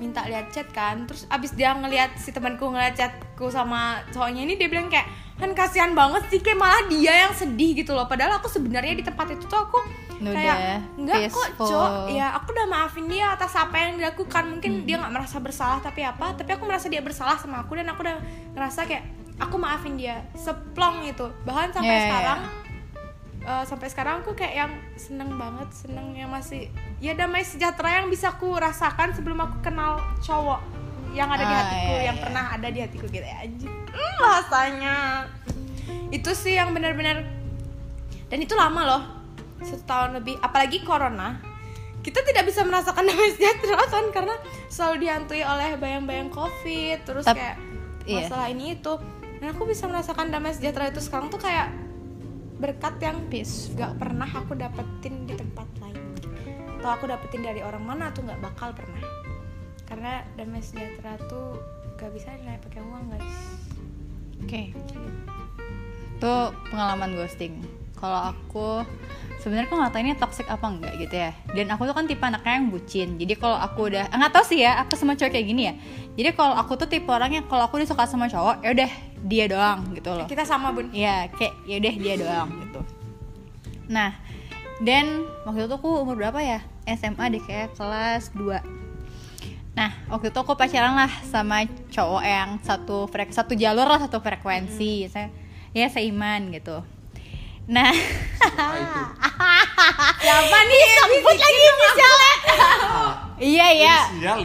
[0.00, 1.06] minta lihat chat kan.
[1.06, 5.06] Terus abis dia ngeliat si temanku ngeliat chatku sama cowoknya ini dia bilang kayak
[5.38, 8.10] kan kasihan banget sih kayak malah dia yang sedih gitu loh.
[8.10, 9.78] Padahal aku sebenarnya di tempat itu tuh aku
[10.22, 10.56] Udah kayak
[10.96, 11.90] enggak kok cok.
[12.14, 14.58] Ya aku udah maafin dia atas apa yang dilakukan.
[14.58, 16.32] Mungkin dia nggak merasa bersalah tapi apa.
[16.34, 18.16] Tapi aku merasa dia bersalah sama aku dan aku udah
[18.54, 19.04] ngerasa kayak
[19.36, 20.22] aku maafin dia.
[20.38, 22.61] Seplong itu bahkan sampai Ya, ya, ya.
[23.42, 28.06] Eh, sampai sekarang aku kayak yang seneng banget seneng yang masih ya damai sejahtera yang
[28.06, 30.62] bisa aku rasakan sebelum aku kenal cowok
[31.12, 32.22] yang ada di Ah, hatiku ya, yang ya.
[32.24, 33.20] pernah ada di hatiku gitu.
[33.20, 33.68] Ya anjing.
[33.68, 34.96] Hmm, bahasanya.
[36.08, 37.20] Itu sih yang benar-benar
[38.26, 39.02] dan itu lama loh
[39.60, 40.40] satu tahun lebih.
[40.40, 41.36] Apalagi corona.
[42.00, 44.08] Kita tidak bisa merasakan damai sejahtera kan?
[44.08, 44.34] Karena
[44.66, 47.60] selalu dihantui oleh bayang-bayang covid terus Tap- kayak
[48.08, 48.24] iya.
[48.24, 48.96] masalah ini itu.
[49.36, 51.68] Dan aku bisa merasakan damai sejahtera itu sekarang tuh kayak
[52.62, 53.74] berkat yang Peaceful.
[53.74, 55.98] gak pernah aku dapetin di tempat lain
[56.78, 59.02] atau aku dapetin dari orang mana tuh nggak bakal pernah
[59.86, 61.58] karena damai sejahtera tuh
[61.98, 63.38] gak bisa dinaik pakai uang guys
[64.42, 64.74] Oke.
[66.18, 66.34] Itu
[66.74, 67.62] pengalaman ghosting.
[67.94, 68.82] Kalau aku
[69.42, 71.30] sebenarnya aku nggak tahu ini toxic apa enggak gitu ya.
[71.50, 73.08] Dan aku tuh kan tipe anaknya yang bucin.
[73.18, 75.74] Jadi kalau aku udah nggak tahu sih ya, apa semua cowok kayak gini ya.
[76.14, 78.90] Jadi kalau aku tuh tipe orangnya kalau aku udah suka sama cowok, ya udah
[79.26, 80.26] dia doang gitu loh.
[80.30, 82.80] kita sama bun Iya, kayak ya udah dia doang gitu.
[83.90, 84.14] Nah,
[84.82, 86.62] dan waktu itu aku umur berapa ya?
[86.86, 88.62] SMA deh kayak kelas 2.
[89.72, 94.20] Nah, waktu itu aku pacaran lah sama cowok yang satu frek satu jalur lah satu
[94.20, 95.08] frekuensi.
[95.08, 95.32] Saya
[95.72, 96.84] ya seiman gitu.
[97.64, 97.94] Nah,
[98.42, 98.74] Ah,
[100.18, 102.34] siapa nih sebut lagi misalnya.
[103.54, 103.96] iya iya.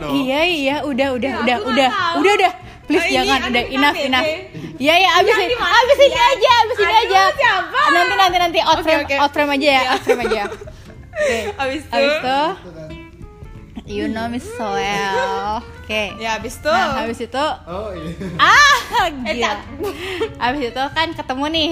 [0.08, 2.14] Iya iya, udah udah Ya, udah udah tahu.
[2.22, 2.52] udah udah.
[2.88, 4.28] Please Oh, jangan udah enough enough.
[4.78, 7.22] Iya iya abis ini abis ini aja abis ini aja.
[7.34, 7.80] siapa?
[7.90, 10.42] Nanti nanti nanti out frame out frame aja ya out frame aja.
[11.18, 11.40] Oke.
[11.58, 12.40] abis itu Abis itu
[13.90, 15.60] you know me so well.
[15.82, 16.14] Oke.
[16.16, 18.14] ya abis itu Nah, habis itu Oh iya.
[18.40, 18.78] ah
[19.26, 19.50] Eh, gila.
[19.50, 19.58] tak.
[20.38, 21.72] Habis itu kan ketemu nih.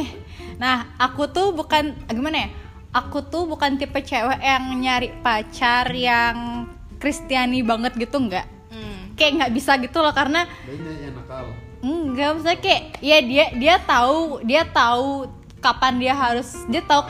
[0.55, 2.49] Nah, aku tuh bukan gimana ya?
[2.95, 6.63] Aku tuh bukan tipe cewek yang nyari pacar yang
[6.95, 8.47] Kristiani banget gitu enggak.
[8.71, 9.11] Hmm.
[9.19, 11.45] Kayak nggak bisa gitu loh karena Banyak yang nakal.
[11.83, 15.27] enggak maksudnya kayak ya dia dia tahu dia tahu
[15.59, 17.03] kapan dia harus dia tahu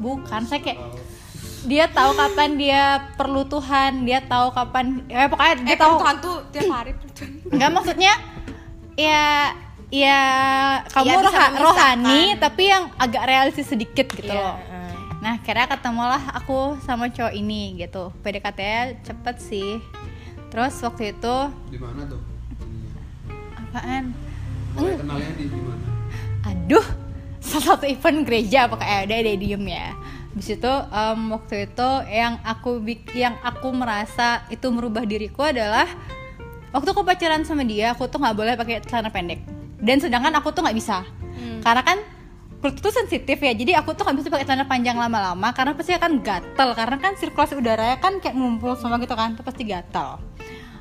[0.00, 0.80] bukan saya kayak
[1.68, 2.82] dia tahu kapan dia
[3.14, 6.92] perlu Tuhan dia tahu kapan ya pokoknya dia eh tahu Tuhan tuh tiap hari.
[7.52, 8.12] Enggak maksudnya
[8.96, 9.52] ya
[9.88, 10.20] ya
[10.86, 14.56] kamu bisa roha- rohani tapi yang agak realistis sedikit gitu Iya, loh.
[15.18, 18.14] Nah, kira ketemulah aku sama cowok ini gitu.
[18.22, 19.82] PDKT-nya cepet sih.
[20.48, 21.36] Terus waktu itu
[21.68, 22.22] Di mana tuh?
[23.58, 24.14] apaan?
[24.72, 25.84] Mulai kenalnya di mana?
[26.46, 26.86] Aduh,
[27.40, 29.90] salah satu event gereja apa kayak ada ada diem ya.
[30.30, 35.90] Habis itu em, waktu itu yang aku bik- yang aku merasa itu merubah diriku adalah
[36.70, 39.42] waktu aku pacaran sama dia aku tuh nggak boleh pakai celana pendek
[39.78, 41.62] dan sedangkan aku tuh nggak bisa Hmm.
[41.62, 41.98] karena kan
[42.58, 45.94] kulit tuh sensitif ya jadi aku tuh nggak bisa pakai celana panjang lama-lama karena pasti
[45.94, 50.18] akan gatel karena kan sirkulasi udaranya kan kayak ngumpul semua gitu kan itu pasti gatel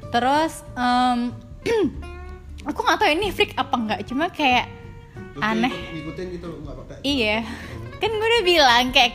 [0.09, 1.29] terus em,
[2.65, 4.65] aku nggak tahu ini freak apa enggak cuma kayak
[5.37, 5.69] Aneh.
[5.69, 6.97] dia Ngikutin gitu nggak pakai.
[7.05, 7.37] iya
[7.95, 9.13] kan gue udah bilang kayak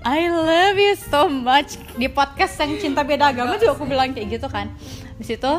[0.00, 4.38] I love you so much di podcast yang cinta beda agama juga aku bilang kayak
[4.38, 4.70] gitu kan
[5.18, 5.50] di situ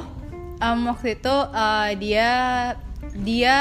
[0.57, 2.29] em, waktu itu eh, dia
[3.12, 3.58] dia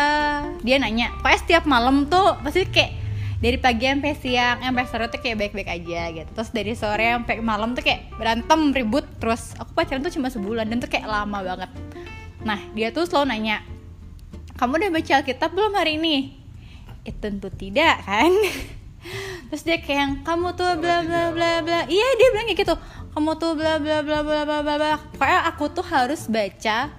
[0.63, 3.01] dia nanya pokoknya setiap malam tuh pasti kayak
[3.41, 6.29] dari pagi sampai siang sampai sore tuh kayak baik-baik aja gitu.
[6.37, 9.57] Terus dari sore sampai malam tuh kayak berantem ribut terus.
[9.57, 11.71] Aku pacaran tuh cuma sebulan dan tuh kayak lama banget.
[12.45, 13.65] Nah dia tuh selalu nanya
[14.61, 16.37] kamu udah baca Alkitab belum hari ini?
[17.09, 18.29] Eh tentu tidak kan?
[19.49, 21.81] Terus dia kayak yang kamu tuh bla bla bla bla.
[21.89, 22.75] Iya dia bilang kayak gitu
[23.17, 24.93] kamu tuh bla bla bla bla bla bla bla.
[25.17, 26.93] Pokoknya aku tuh harus baca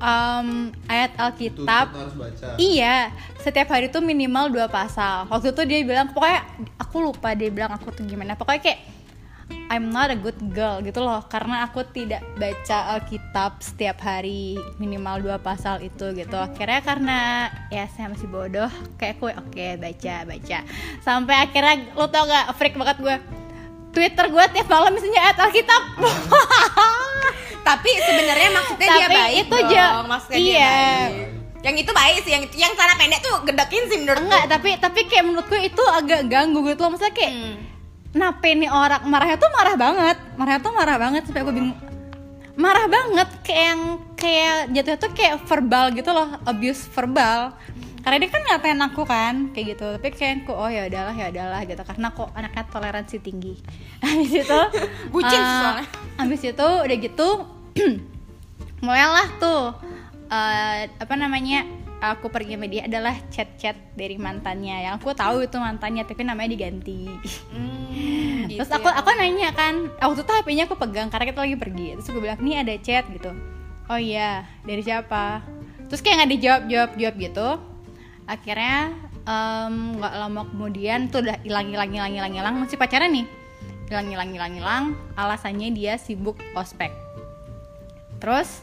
[0.00, 2.46] em, ayat Alkitab kita harus baca.
[2.56, 5.28] Iya, setiap hari tuh minimal dua pasal.
[5.28, 6.40] Waktu itu dia bilang, pokoknya
[6.80, 8.34] aku lupa dia bilang aku tuh gimana.
[8.34, 8.80] Pokoknya kayak
[9.70, 15.22] I'm not a good girl gitu loh, karena aku tidak baca Alkitab setiap hari minimal
[15.22, 16.38] dua pasal itu gitu.
[16.38, 17.18] Akhirnya karena
[17.70, 20.58] ya saya masih bodoh, kayak aku oke baca baca.
[21.02, 23.16] Sampai akhirnya lo tau gak freak banget gue.
[23.90, 25.82] Twitter gue tiap malam isinya ayat Alkitab.
[27.68, 29.70] Tapi sebenarnya maksudnya dia Tapi baik itu dong.
[29.70, 30.70] ja- maksudnya dia iya.
[30.70, 31.28] baik.
[31.60, 35.00] Yang itu baik sih, yang yang celana pendek tuh gedekin sih menurut Enggak, tapi tapi
[35.04, 36.90] kayak menurutku itu agak ganggu gitu loh.
[36.90, 37.56] Maksudnya kayak Hmm.
[38.10, 41.78] kenapa ini orang marahnya tuh marah banget marahnya tuh marah banget sampai aku bingung
[42.56, 43.82] marah banget kayak yang
[44.14, 47.54] kayak jatuhnya tuh kayak verbal gitu loh abuse verbal
[48.00, 49.86] karena dia kan ngatain aku kan kayak gitu.
[50.00, 51.82] Tapi kayak aku oh ya udahlah ya udahlah gitu.
[51.84, 53.54] Karena kok anaknya toleransi tinggi.
[54.04, 54.60] Habis itu
[55.12, 55.86] Bucin eh, soalnya.
[56.16, 57.28] habis itu udah gitu
[58.84, 59.76] mulailah tuh
[60.32, 61.68] eh, apa namanya
[62.00, 64.88] aku pergi sama dia adalah chat-chat dari mantannya.
[64.88, 67.04] Yang aku tahu itu mantannya tapi namanya diganti.
[67.52, 68.96] Hmm, gitu terus aku ya.
[68.96, 71.86] aku nanya kan waktu itu HP-nya aku pegang karena kita lagi pergi.
[72.00, 73.30] Terus aku bilang nih ada chat gitu.
[73.92, 74.48] Oh iya.
[74.64, 75.44] Dari siapa?
[75.92, 77.48] Terus kayak nggak dijawab jawab jawab gitu
[78.30, 78.94] akhirnya
[79.98, 82.54] nggak lama kemudian tuh udah hilang hilang hilang hilang hilang.
[82.62, 83.26] Masih pacaran nih.
[83.90, 84.84] Hilang hilang hilang hilang.
[85.18, 86.94] Alasannya dia sibuk ospek.
[88.22, 88.62] Terus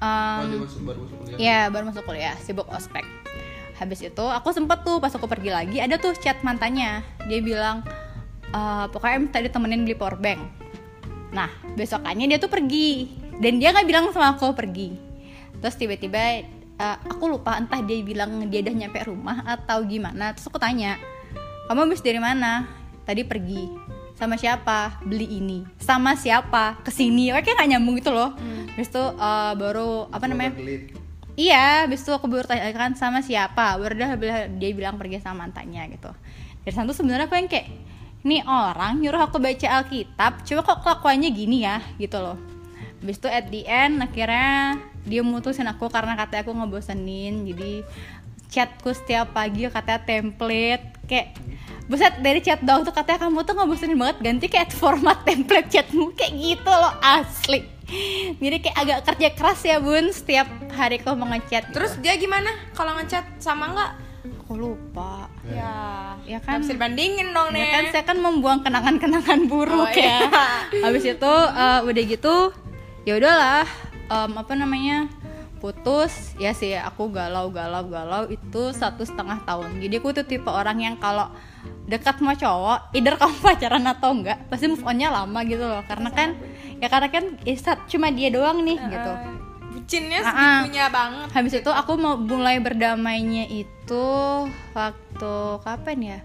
[0.00, 1.36] em, dia masuk baru masuk kuliah.
[1.36, 2.34] Iya baru masuk kuliah.
[2.40, 3.04] Sibuk ospek.
[3.76, 7.04] Habis itu aku sempet tuh pas aku pergi lagi ada tuh chat mantannya.
[7.28, 7.84] Dia bilang
[8.54, 10.40] "Eh, pokoknya tadi temenin beli power bank.
[11.34, 13.20] Nah besokannya dia tuh pergi.
[13.34, 14.94] Dan dia nggak bilang sama aku pergi.
[15.58, 16.46] Terus tiba-tiba
[16.78, 20.34] eh, aku lupa entah dia bilang dia udah nyampe rumah atau gimana.
[20.34, 20.98] Terus aku tanya
[21.70, 22.68] kamu habis dari mana?
[23.04, 23.68] Tadi pergi.
[24.14, 25.02] Sama siapa?
[25.02, 25.66] Beli ini.
[25.82, 26.78] Sama siapa?
[26.86, 27.34] Ke sini.
[27.34, 28.36] Kayak nggak nyambung gitu loh.
[28.74, 30.52] Habis itu eh, baru apa namanya?
[30.54, 30.94] Gelit.
[31.34, 33.74] Iya, habis itu aku baru tanya kan sama siapa.
[33.74, 34.14] Baru dah
[34.46, 36.14] dia bilang pergi sama mantannya gitu.
[36.62, 37.66] Dari sana tuh sebenarnya aku yang kayak
[38.24, 41.82] ini orang nyuruh aku baca Alkitab, coba kok kelakuannya gini ya?
[42.00, 42.40] Gitu loh.
[43.02, 47.44] Habis itu at the end akhirnya dia mutusin aku karena katanya aku ngebosenin.
[47.46, 47.84] Jadi
[48.48, 51.36] chatku setiap pagi katanya template kayak
[51.84, 56.16] Buset dari chat doang tuh katanya kamu tuh ngebosenin banget ganti kayak format template chatmu
[56.16, 57.60] kayak gitu loh asli
[58.40, 61.76] jadi kayak agak kerja keras ya bun setiap hari kau mau ngechat gitu.
[61.76, 63.92] Terus dia gimana kalau ngechat sama nggak?
[64.24, 67.68] aku lupa Ya, ya kan kan bisa dibandingin dong ya nih.
[67.68, 70.24] kan saya kan membuang kenangan-kenangan buruk Oh, ya
[70.72, 70.80] iya.
[70.80, 72.36] habis itu eh, udah gitu
[73.04, 73.68] ya udahlah
[74.06, 75.08] em, apa namanya
[75.58, 79.80] putus ya sih aku galau galau galau itu satu setengah tahun.
[79.80, 81.32] Jadi aku tuh tipe orang yang kalau
[81.88, 85.80] dekat sama cowok either kamu pacaran atau enggak pasti move onnya lama gitu loh.
[85.88, 86.36] Karena kan
[86.76, 89.12] ya karena kan ya, sat- cuma dia doang nih gitu.
[89.74, 91.28] Bucinnya segitunya banget.
[91.34, 94.06] habis itu aku mau mulai berdamainya itu
[94.70, 95.34] waktu
[95.66, 96.18] kapan ya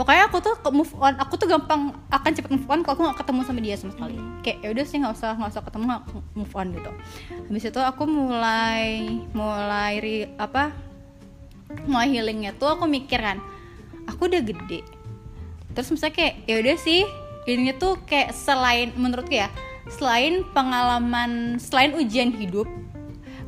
[0.00, 3.20] pokoknya aku tuh move on aku tuh gampang akan cepet move on kalau aku gak
[3.20, 4.16] ketemu sama dia sama sekali.
[4.40, 6.90] Kayak ya udah sih nggak usah nggak usah ketemu nggak move on gitu.
[7.52, 8.84] Habis itu aku mulai
[9.36, 10.72] mulai ri- apa
[11.84, 13.44] mulai healingnya tuh aku mikir kan
[14.08, 14.80] aku udah gede.
[15.76, 17.04] Terus misalnya kayak ya udah sih
[17.44, 19.52] ini tuh kayak selain menurutku ya
[19.92, 22.64] selain pengalaman selain ujian hidup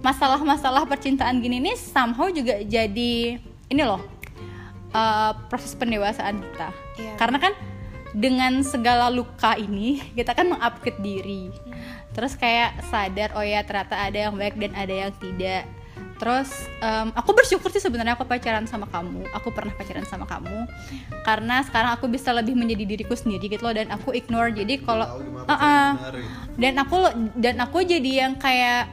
[0.02, 3.38] masalah-masalah percintaan gini nih somehow juga jadi
[3.70, 4.11] ini loh
[4.92, 6.68] uh, proses pendewasaan kita.
[7.00, 7.16] Iya.
[7.16, 7.52] karena kan
[8.12, 11.48] dengan segala luka ini kita kan mengupgrade diri.
[12.12, 15.64] Terus kayak sadar oh ya ternyata ada yang baik dan ada yang tidak.
[16.20, 19.26] Terus em, aku bersyukur sih sebenarnya aku pacaran sama kamu.
[19.32, 20.68] Aku pernah pacaran sama kamu.
[21.24, 24.52] Karena sekarang aku bisa lebih menjadi diriku sendiri gitu loh dan aku ignore.
[24.52, 25.96] Jadi kalau Uh-uh.
[25.96, 26.28] sebenarnya.
[26.60, 26.98] dan aku
[27.40, 28.92] dan aku jadi yang kayak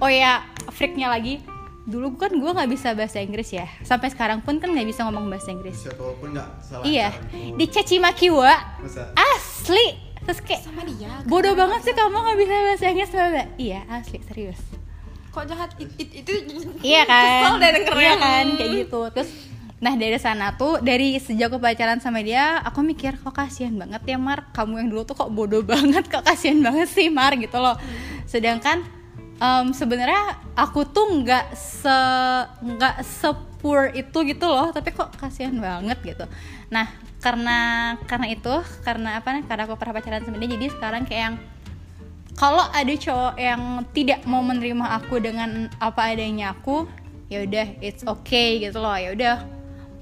[0.00, 1.44] oh ya freaknya lagi
[1.84, 3.68] dulu kan gue nggak bisa bahasa Inggris ya.
[3.80, 5.76] Sampai sekarang pun kan nggak bisa ngomong bahasa Inggris.
[5.76, 7.12] Bisa walaupun nggak salah iya.
[7.54, 9.12] dicaci maki wa Masa?
[9.14, 10.00] asli.
[10.24, 13.46] Terus kayak sama dia bodoh banget sih kamu nggak bisa bahasa Inggris Mbak, Mbak.
[13.58, 14.60] iya asli serius.
[15.28, 15.70] Kok jahat?
[15.76, 16.32] It, it- itu
[16.86, 17.20] iya kan?
[17.20, 18.44] kesel deh dengernya iya kan?
[18.56, 19.00] Kayak gitu.
[19.12, 19.30] Terus
[19.84, 24.00] nah dari sana tuh dari sejak aku pacaran sama dia aku mikir kok kasihan banget
[24.06, 24.48] ya Mar?
[24.56, 26.08] Kamu yang dulu tuh kok bodoh banget.
[26.08, 27.36] Kok kasihan banget sih Mar?
[27.36, 27.76] Gitu loh.
[28.24, 28.80] Sedangkan
[29.40, 31.98] em, sebenarnya aku tuh nggak se
[32.62, 36.24] nggak sepur itu gitu loh tapi kok kasihan banget gitu.
[36.70, 37.58] Nah karena
[38.04, 41.36] karena itu karena apa karena aku pernah pacaran dia jadi sekarang kayak yang
[42.34, 43.62] kalau ada cowok yang
[43.94, 46.84] tidak mau menerima aku dengan apa adanya aku
[47.30, 49.36] ya udah it's okay gitu loh ya udah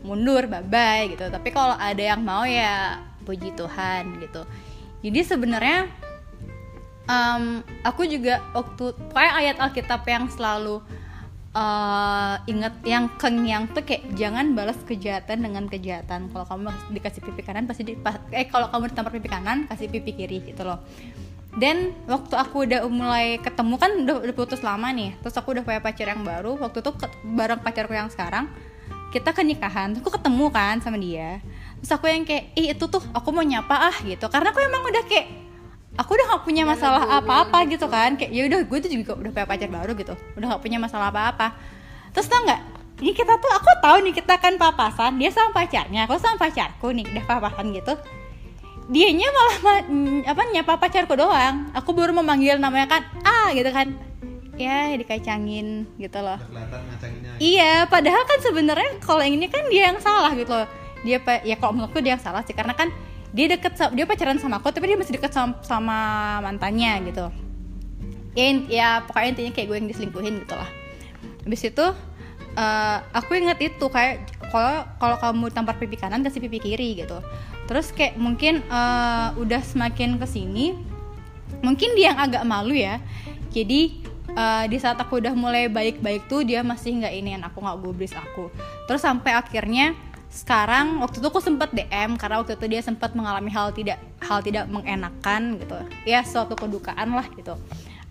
[0.03, 1.31] mundur bye bye gitu.
[1.31, 4.43] Tapi kalau ada yang mau ya puji Tuhan gitu.
[5.03, 5.87] Jadi sebenarnya
[7.07, 10.83] em, aku juga waktu kayak ayat Alkitab yang selalu
[11.53, 16.33] eh, inget yang kenyang tuh kayak jangan balas kejahatan dengan kejahatan.
[16.33, 17.95] Kalau kamu dikasih pipi kanan pasti di,
[18.33, 20.81] eh kalau kamu ditampar pipi kanan kasih pipi kiri gitu loh.
[21.53, 25.61] Dan waktu aku udah mulai ketemu kan udah, udah putus lama nih terus aku udah
[25.61, 28.49] punya pacar yang baru waktu itu ke- bareng pacarku yang sekarang
[29.13, 31.45] kita ke nikahan aku ketemu kan sama dia.
[31.85, 34.25] Terus aku yang kayak ih itu tuh aku mau nyapa ah gitu.
[34.33, 35.42] Karena aku emang udah kayak
[35.97, 38.17] aku udah gak punya masalah apa-apa gitu kan.
[38.17, 40.15] Kayak ya udah gue tuh juga udah punya pacar baru gitu.
[40.37, 41.57] Udah gak punya masalah apa-apa.
[42.13, 42.61] Terus tau nggak
[43.03, 46.95] ini kita tuh aku tahu nih kita kan papasan dia sama pacarnya aku sama pacarku
[46.95, 47.99] nih udah papasan gitu.
[48.93, 49.87] Dianya malah ma-
[50.29, 51.73] apa nyapa pacarku doang.
[51.75, 53.91] Aku baru memanggil namanya kan ah gitu kan.
[54.61, 56.37] Ya dikacangin gitu loh.
[56.37, 57.41] Ngacanginnya.
[57.41, 60.69] Iya, padahal kan sebenarnya kalau yang ini kan dia yang salah gitu loh.
[61.03, 62.53] Dia ya kalau menurutku dia yang salah sih.
[62.53, 62.93] Karena kan
[63.33, 65.99] dia deket dia pacaran sama aku tapi dia masih deket sama, sama
[66.45, 67.27] mantannya gitu.
[68.33, 70.71] Ya, ya pokoknya intinya kayak gue yang diselingkuhin gitu lah.
[71.45, 71.87] Habis itu
[72.57, 77.21] eh, aku inget itu kayak kalau kalau kamu tampar pipi kanan kasih pipi kiri gitu.
[77.69, 80.93] Terus kayak mungkin eh, udah semakin ke sini
[81.63, 82.99] mungkin dia yang agak malu ya
[83.55, 83.93] jadi
[84.33, 88.13] eh, di saat aku udah mulai baik-baik tuh dia masih nggak inian aku nggak gubris
[88.17, 88.49] aku
[88.91, 89.93] terus sampai akhirnya
[90.33, 94.41] sekarang waktu itu aku sempat DM karena waktu itu dia sempat mengalami hal tidak hal
[94.41, 95.77] tidak mengenakan gitu.
[96.09, 97.53] Ya suatu kedukaan lah gitu.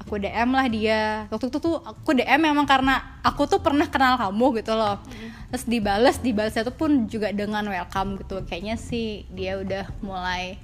[0.05, 1.25] Aku DM lah dia.
[1.34, 5.01] Waktu itu tuh aku DM memang karena aku tuh pernah kenal kamu gitu loh.
[5.49, 8.45] Terus dibales dibalasnya tuh pun juga dengan welcome gitu.
[8.45, 10.62] Kayaknya sih dia udah mulai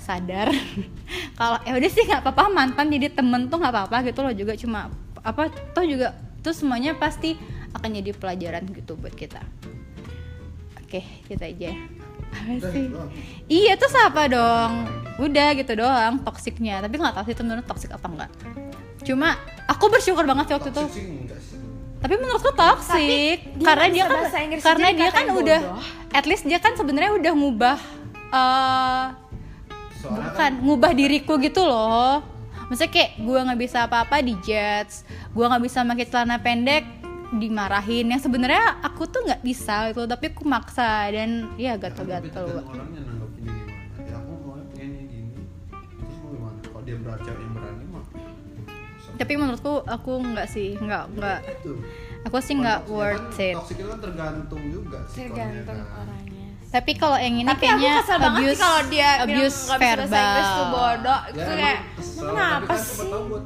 [0.00, 0.48] sadar.
[1.38, 2.48] Kalau ya udah sih nggak apa-apa.
[2.48, 4.56] Mantan jadi temen tuh nggak apa-apa gitu loh juga.
[4.56, 4.88] Cuma
[5.20, 7.36] apa toh juga tuh semuanya pasti
[7.76, 9.44] akan jadi pelajaran gitu buat kita
[10.94, 11.70] oke gitu aja.
[12.30, 12.86] Apa sih?
[13.50, 14.72] Iya terus apa dong?
[15.18, 16.78] Udah gitu doang toksiknya.
[16.86, 18.30] Tapi nggak tahu sih menurut toksik apa enggak
[19.04, 19.36] cuma
[19.68, 20.84] aku bersyukur banget sih waktu itu.
[22.00, 24.24] Tapi menurutku toxic dia karena dia kan
[24.60, 25.80] karena dia kan dikatain udah bodoh.
[26.12, 27.78] at least dia kan sebenarnya udah ngubah
[30.00, 32.24] Soalnya bukan kan ngubah diriku gitu loh.
[32.68, 35.04] Maksudnya kayak gue nggak bisa apa-apa di judge
[35.36, 37.03] gue nggak bisa pakai celana pendek
[37.38, 38.10] dimarahin.
[38.10, 42.46] Yang sebenarnya aku tuh nggak bisa gitu tapi aku maksa dan ya tapi gatel-gatel.
[42.62, 42.94] Ya
[46.84, 48.04] dia cewek yang berani mah.
[49.14, 51.40] tapi menurutku aku nggak sih nggak nggak.
[51.48, 51.72] Itu.
[52.24, 53.56] aku sih nggak Toxic worth kan, it.
[53.56, 56.48] Toxic itu kan tergantung juga sih tergantung orangnya.
[56.68, 59.96] Tapi kalau yang ini tapi kayaknya aku kesel abuse sih kalau dia abuse bilang nggak
[59.96, 60.72] bisa tuh verbal.
[60.74, 61.20] bodoh.
[61.24, 63.10] Ya, itu kayak kesel, "Emang tapi kenapa kan siapa sih?
[63.12, 63.44] tahu buat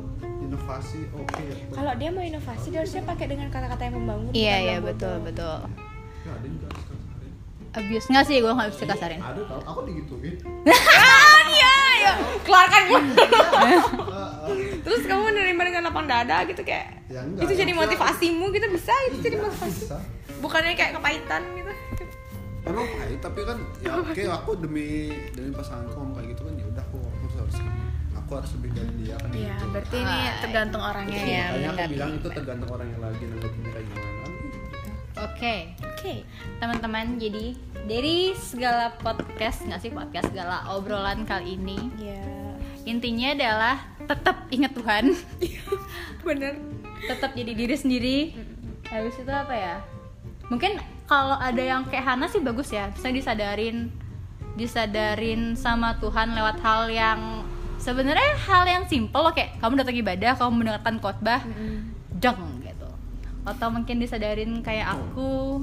[0.78, 1.56] inovasi oke ya.
[1.74, 5.16] kalau dia mau inovasi dia harusnya pakai dengan kata-kata yang membangun iya iya yang betul
[5.26, 5.58] betul.
[6.22, 6.68] Ya, ada juga
[7.68, 8.06] abuse.
[8.08, 9.20] Nggak sih gue nggak bisa kasarin.
[9.20, 10.34] Ada tau, aku digituin.
[11.58, 12.12] iya iya.
[12.42, 13.00] Keluarkan gue
[13.58, 13.80] Eh, eh,
[14.80, 18.66] terus kamu menerima dengan lapang dada gitu kayak Ya enggak, itu jadi ya, motivasimu gitu
[18.72, 19.82] bisa itu jadi iya, motivasi.
[19.84, 19.98] Bisa.
[20.38, 21.72] bukannya kayak kepahitan gitu.
[22.68, 26.54] Emang pahit tapi kan ya oke aku demi demi pasanganku ngomong kayak gitu kan
[28.28, 29.66] aku harus lebih dari dia kan Iya, gitu.
[29.72, 31.44] berarti ini Ah, tergantung orangnya iya, ya.
[31.48, 34.16] Makanya aku bilang itu tergantung orangnya lagi nanggapinnya kayak gimana.
[35.18, 35.56] oke
[35.88, 36.14] Oke.
[36.58, 37.46] teman-teman jadi
[37.82, 42.22] dari segala podcast nggak sih podcast segala obrolan kali ini Iya.
[42.86, 45.04] intinya adalah tetap ingat Tuhan
[46.22, 46.54] Bener.
[47.00, 48.18] tetap jadi diri sendiri
[48.84, 49.74] habis itu apa ya
[50.46, 53.88] mungkin kalau ada yang kayak Hana sih bagus ya bisa disadarin
[54.54, 57.37] disadarin sama Tuhan lewat hal yang
[57.78, 61.40] sebenarnya hal yang simple loh kayak kamu datang ibadah kamu mendengarkan khotbah
[62.18, 62.88] deng gitu
[63.46, 65.62] atau mungkin disadarin kayak aku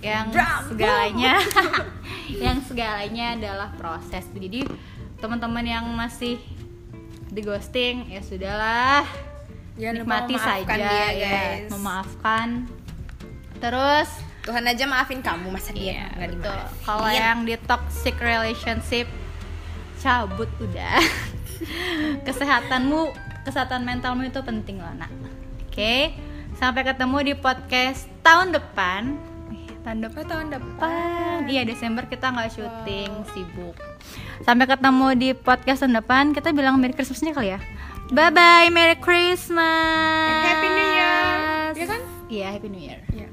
[0.00, 0.28] yang
[0.68, 1.40] segalanya
[2.44, 4.64] yang segalanya adalah proses jadi
[5.18, 6.36] teman-teman yang masih
[7.32, 9.04] di ghosting ya sudahlah
[9.74, 9.90] lupa
[10.22, 11.28] nikmati saja dia, ya
[11.66, 11.70] guys.
[11.72, 12.48] memaafkan
[13.58, 14.06] terus
[14.44, 16.52] Tuhan aja maafin kamu masa dia Iya, nggak betul.
[16.52, 16.84] dimaafin.
[16.84, 19.08] Kalau yang di toxic relationship
[20.04, 21.00] cabut udah.
[22.28, 23.16] Kesehatanmu,
[23.48, 25.08] kesehatan mentalmu itu penting loh, Nak.
[25.64, 26.12] Oke.
[26.60, 29.16] Sampai ketemu di podcast tahun depan.
[29.80, 31.48] Tahun depan Oh, tahun depan.
[31.48, 33.76] Iya, Desember kita nggak syuting, sibuk.
[34.44, 36.36] Sampai ketemu di podcast tahun depan.
[36.36, 37.60] Kita bilang Merry Christmasnya kali ya.
[38.12, 40.28] Bye bye, Merry Christmas.
[40.28, 41.28] And Happy New Year.
[41.74, 42.00] Ya kan?
[42.28, 43.00] Iya, Happy New Year.
[43.12, 43.28] Iya.